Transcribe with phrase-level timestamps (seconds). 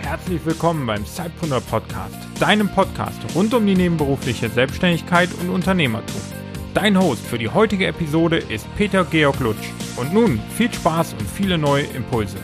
[0.00, 6.20] Herzlich willkommen beim Zeitpreneur Podcast, deinem Podcast rund um die nebenberufliche Selbstständigkeit und Unternehmertum.
[6.74, 9.68] Dein Host für die heutige Episode ist Peter Georg Lutsch.
[9.96, 12.38] Und nun viel Spaß und viele neue Impulse.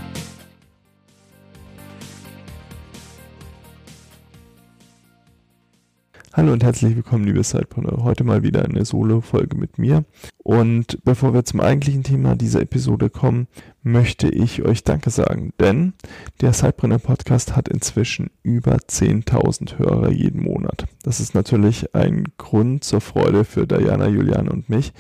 [6.33, 8.05] Hallo und herzlich willkommen, liebe Sidepreneur.
[8.05, 10.05] Heute mal wieder eine Solo-Folge mit mir.
[10.39, 13.49] Und bevor wir zum eigentlichen Thema dieser Episode kommen,
[13.83, 15.93] möchte ich euch Danke sagen, denn
[16.41, 20.85] der Sidepreneur Podcast hat inzwischen über 10.000 Hörer jeden Monat.
[21.03, 24.93] Das ist natürlich ein Grund zur Freude für Diana, Julian und mich.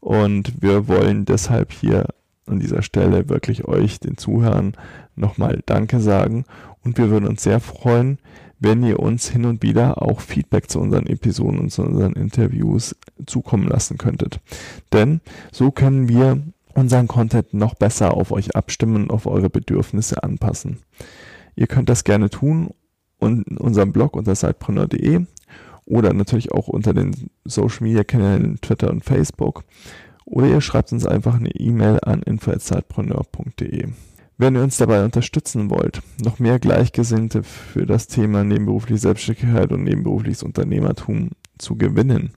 [0.00, 2.08] Und wir wollen deshalb hier
[2.46, 4.72] an dieser Stelle wirklich euch, den Zuhörern,
[5.14, 6.44] nochmal Danke sagen.
[6.82, 8.18] Und wir würden uns sehr freuen,
[8.62, 12.94] wenn ihr uns hin und wieder auch Feedback zu unseren Episoden und zu unseren Interviews
[13.26, 14.40] zukommen lassen könntet.
[14.92, 16.40] Denn so können wir
[16.74, 20.78] unseren Content noch besser auf euch abstimmen und auf eure Bedürfnisse anpassen.
[21.56, 22.70] Ihr könnt das gerne tun
[23.20, 25.26] in unserem Blog unter sitepreneur.de
[25.84, 29.64] oder natürlich auch unter den Social Media Kanälen Twitter und Facebook.
[30.24, 33.88] Oder ihr schreibt uns einfach eine E-Mail an info.zeitpreneur.de.
[34.42, 39.84] Wenn ihr uns dabei unterstützen wollt, noch mehr Gleichgesinnte für das Thema nebenberufliche Selbstständigkeit und
[39.84, 42.32] nebenberufliches Unternehmertum zu gewinnen,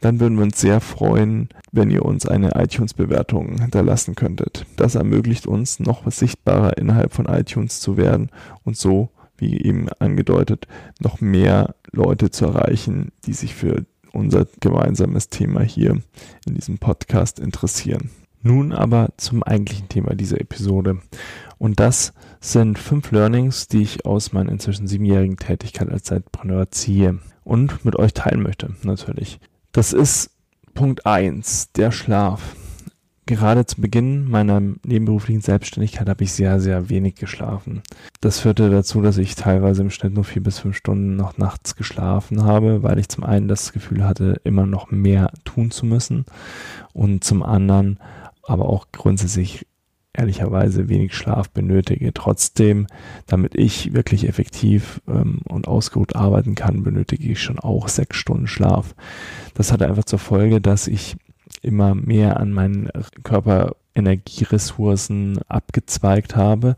[0.00, 4.64] dann würden wir uns sehr freuen, wenn ihr uns eine iTunes-Bewertung hinterlassen könntet.
[4.76, 8.30] Das ermöglicht uns, noch sichtbarer innerhalb von iTunes zu werden
[8.64, 10.66] und so, wie eben angedeutet,
[10.98, 16.00] noch mehr Leute zu erreichen, die sich für unser gemeinsames Thema hier
[16.46, 18.08] in diesem Podcast interessieren.
[18.42, 20.98] Nun aber zum eigentlichen Thema dieser Episode.
[21.58, 27.18] Und das sind fünf Learnings, die ich aus meiner inzwischen siebenjährigen Tätigkeit als Zeitpreneur ziehe
[27.44, 29.40] und mit euch teilen möchte, natürlich.
[29.72, 30.30] Das ist
[30.72, 32.56] Punkt eins: der Schlaf.
[33.26, 37.82] Gerade zu Beginn meiner nebenberuflichen Selbstständigkeit habe ich sehr, sehr wenig geschlafen.
[38.20, 41.76] Das führte dazu, dass ich teilweise im Schnitt nur vier bis fünf Stunden noch nachts
[41.76, 46.24] geschlafen habe, weil ich zum einen das Gefühl hatte, immer noch mehr tun zu müssen
[46.92, 48.00] und zum anderen
[48.50, 49.66] aber auch grundsätzlich
[50.12, 52.12] ehrlicherweise wenig Schlaf benötige.
[52.12, 52.88] Trotzdem,
[53.26, 58.48] damit ich wirklich effektiv ähm, und ausgeruht arbeiten kann, benötige ich schon auch sechs Stunden
[58.48, 58.96] Schlaf.
[59.54, 61.16] Das hatte einfach zur Folge, dass ich
[61.62, 62.90] immer mehr an meinen
[63.22, 66.76] Körperenergieressourcen abgezweigt habe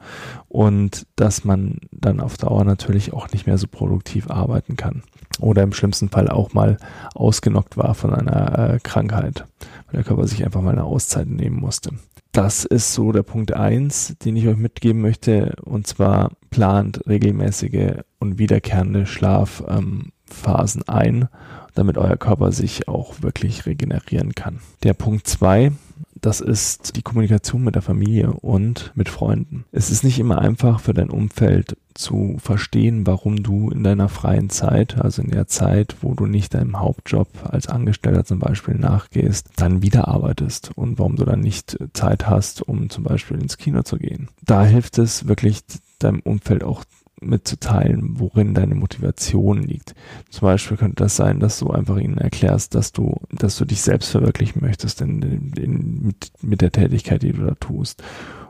[0.49, 5.03] und dass man dann auf Dauer natürlich auch nicht mehr so produktiv arbeiten kann.
[5.41, 6.77] Oder im schlimmsten Fall auch mal
[7.15, 9.47] ausgenockt war von einer äh, Krankheit,
[9.93, 11.91] weil der Körper sich einfach mal eine Auszeit nehmen musste
[12.33, 15.55] das ist so der Punkt eins, den ich euch mitgeben möchte.
[15.63, 21.29] Und zwar plant regelmäßige und wiederkehrende Schlafphasen ähm, ein,
[21.75, 24.61] damit euer Körper sich auch wirklich regenerieren kann.
[24.83, 25.73] Der Punkt zwei
[26.22, 29.65] das ist die Kommunikation mit der Familie und mit Freunden.
[29.72, 34.49] Es ist nicht immer einfach für dein Umfeld zu verstehen, warum du in deiner freien
[34.49, 39.50] Zeit, also in der Zeit, wo du nicht deinem Hauptjob als Angestellter zum Beispiel nachgehst,
[39.56, 43.82] dann wieder arbeitest und warum du dann nicht Zeit hast, um zum Beispiel ins Kino
[43.82, 44.28] zu gehen.
[44.43, 45.65] Da hilft es wirklich
[46.05, 46.85] deinem Umfeld auch
[47.23, 49.95] mitzuteilen, worin deine Motivation liegt.
[50.29, 53.81] Zum Beispiel könnte das sein, dass du einfach ihnen erklärst, dass du, dass du dich
[53.81, 58.03] selbst verwirklichen möchtest in, in, mit, mit der Tätigkeit, die du da tust.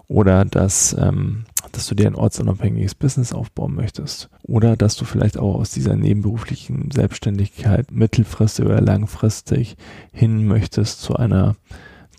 [0.09, 4.29] Oder dass, ähm, dass du dir ein ortsunabhängiges Business aufbauen möchtest.
[4.43, 9.77] Oder dass du vielleicht auch aus dieser nebenberuflichen Selbstständigkeit mittelfristig oder langfristig
[10.13, 11.57] hin möchtest zu einer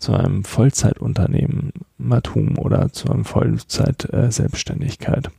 [0.04, 5.28] zu einem Vollzeitunternehmertum oder zu einem Vollzeit-Selbstständigkeit.
[5.28, 5.30] Äh,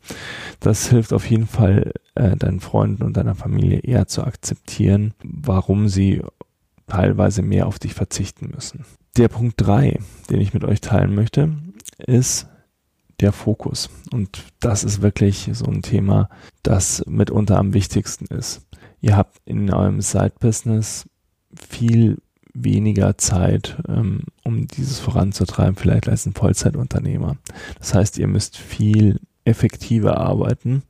[0.59, 5.87] das hilft auf jeden Fall äh, deinen Freunden und deiner Familie eher zu akzeptieren, warum
[5.87, 6.23] sie
[6.87, 8.85] teilweise mehr auf dich verzichten müssen.
[9.17, 9.99] Der Punkt drei,
[10.31, 11.53] den ich mit euch teilen möchte,
[11.99, 12.47] ist
[13.19, 13.91] der Fokus.
[14.11, 16.27] Und das ist wirklich so ein Thema,
[16.63, 18.65] das mitunter am wichtigsten ist.
[18.99, 21.07] Ihr habt in eurem Side-Business
[21.69, 22.17] viel
[22.55, 27.37] weniger Zeit, ähm, um dieses voranzutreiben, vielleicht als ein Vollzeitunternehmer.
[27.77, 30.83] Das heißt, ihr müsst viel effektiver arbeiten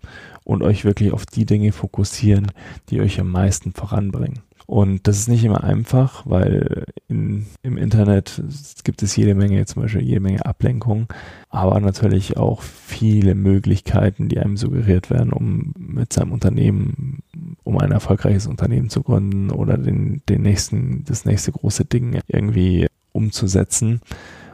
[0.43, 2.51] und euch wirklich auf die Dinge fokussieren,
[2.89, 4.39] die euch am meisten voranbringen.
[4.67, 8.41] Und das ist nicht immer einfach, weil in, im Internet
[8.83, 11.07] gibt es jede Menge, zum Beispiel jede Menge Ablenkungen,
[11.49, 17.19] aber natürlich auch viele Möglichkeiten, die einem suggeriert werden, um mit seinem Unternehmen,
[17.65, 22.87] um ein erfolgreiches Unternehmen zu gründen oder den, den nächsten, das nächste große Ding irgendwie
[23.11, 24.01] umzusetzen.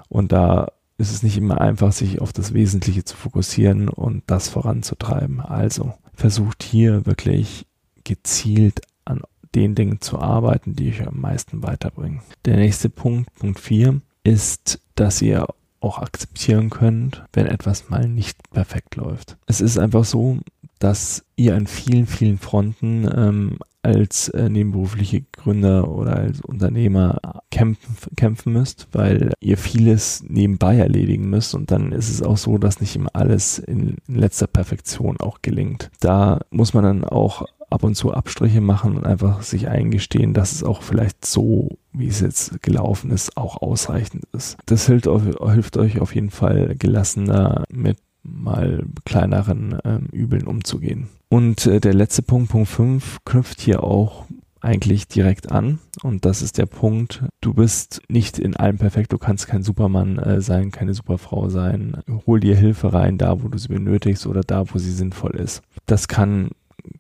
[0.09, 4.47] Und da ist es nicht immer einfach, sich auf das Wesentliche zu fokussieren und das
[4.49, 5.41] voranzutreiben.
[5.41, 7.65] Also versucht hier wirklich
[8.03, 9.21] gezielt an
[9.53, 12.21] den Dingen zu arbeiten, die euch am meisten weiterbringen.
[12.45, 15.47] Der nächste Punkt, Punkt 4, ist, dass ihr
[15.81, 19.37] auch akzeptieren könnt, wenn etwas mal nicht perfekt läuft.
[19.47, 20.39] Es ist einfach so,
[20.81, 27.19] dass ihr an vielen, vielen Fronten ähm, als äh, nebenberufliche Gründer oder als Unternehmer
[27.49, 32.57] kämpfen, kämpfen müsst, weil ihr vieles nebenbei erledigen müsst und dann ist es auch so,
[32.57, 35.89] dass nicht immer alles in, in letzter Perfektion auch gelingt.
[35.99, 40.51] Da muss man dann auch ab und zu Abstriche machen und einfach sich eingestehen, dass
[40.51, 44.57] es auch vielleicht so, wie es jetzt gelaufen ist, auch ausreichend ist.
[44.65, 51.09] Das hilft, hilft euch auf jeden Fall gelassener mit mal kleineren ähm, Übeln umzugehen.
[51.29, 54.25] Und äh, der letzte Punkt, Punkt 5, knüpft hier auch
[54.61, 55.79] eigentlich direkt an.
[56.03, 60.19] Und das ist der Punkt, du bist nicht in allem perfekt, du kannst kein Supermann
[60.19, 61.97] äh, sein, keine Superfrau sein.
[62.27, 65.61] Hol dir Hilfe rein, da wo du sie benötigst oder da wo sie sinnvoll ist.
[65.87, 66.49] Das kann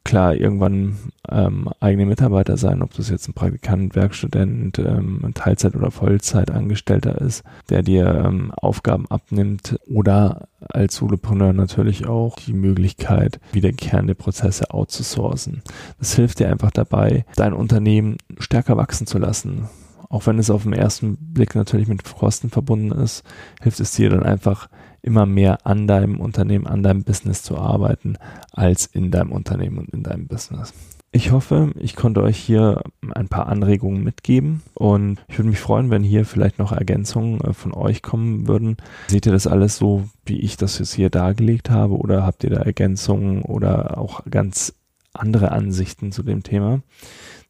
[0.03, 0.97] klar irgendwann
[1.31, 7.43] ähm, eigene Mitarbeiter sein, ob das jetzt ein Praktikant, Werkstudent, ähm, Teilzeit- oder Vollzeitangestellter ist,
[7.69, 15.63] der dir ähm, Aufgaben abnimmt oder als Solopreneur natürlich auch die Möglichkeit, wiederkehrende Prozesse outzusourcen.
[15.99, 19.69] Das hilft dir einfach dabei, dein Unternehmen stärker wachsen zu lassen.
[20.09, 23.23] Auch wenn es auf den ersten Blick natürlich mit Kosten verbunden ist,
[23.61, 24.67] hilft es dir dann einfach
[25.01, 28.17] immer mehr an deinem Unternehmen, an deinem Business zu arbeiten,
[28.51, 30.73] als in deinem Unternehmen und in deinem Business.
[31.13, 35.89] Ich hoffe, ich konnte euch hier ein paar Anregungen mitgeben und ich würde mich freuen,
[35.89, 38.77] wenn hier vielleicht noch Ergänzungen äh, von euch kommen würden.
[39.09, 42.49] Seht ihr das alles so, wie ich das jetzt hier dargelegt habe oder habt ihr
[42.49, 44.73] da Ergänzungen oder auch ganz
[45.11, 46.81] andere Ansichten zu dem Thema?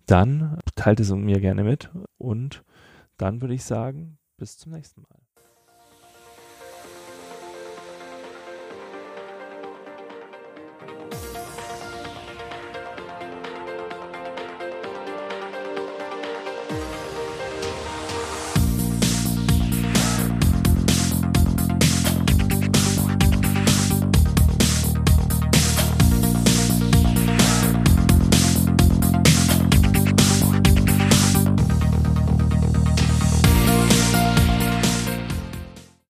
[0.08, 2.64] Dann teilt es mir gerne mit und
[3.18, 5.21] dann würde ich sagen, bis zum nächsten Mal.